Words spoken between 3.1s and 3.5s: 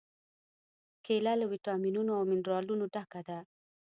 ده.